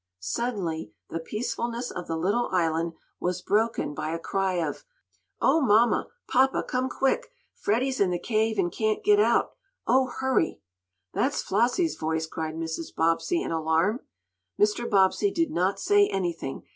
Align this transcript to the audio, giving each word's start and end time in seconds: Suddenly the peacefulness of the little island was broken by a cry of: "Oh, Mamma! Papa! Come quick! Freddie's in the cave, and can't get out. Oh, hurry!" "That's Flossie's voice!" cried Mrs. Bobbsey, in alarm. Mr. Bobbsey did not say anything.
Suddenly 0.19 0.93
the 1.11 1.19
peacefulness 1.19 1.91
of 1.91 2.07
the 2.07 2.17
little 2.17 2.47
island 2.51 2.93
was 3.19 3.43
broken 3.43 3.93
by 3.93 4.09
a 4.09 4.17
cry 4.17 4.53
of: 4.53 4.83
"Oh, 5.39 5.61
Mamma! 5.61 6.07
Papa! 6.27 6.63
Come 6.67 6.89
quick! 6.89 7.31
Freddie's 7.53 7.99
in 7.99 8.09
the 8.09 8.17
cave, 8.17 8.57
and 8.57 8.71
can't 8.71 9.03
get 9.03 9.19
out. 9.19 9.53
Oh, 9.85 10.07
hurry!" 10.07 10.59
"That's 11.13 11.43
Flossie's 11.43 11.97
voice!" 11.97 12.25
cried 12.25 12.55
Mrs. 12.55 12.95
Bobbsey, 12.95 13.43
in 13.43 13.51
alarm. 13.51 13.99
Mr. 14.59 14.89
Bobbsey 14.89 15.29
did 15.29 15.51
not 15.51 15.79
say 15.79 16.07
anything. 16.07 16.63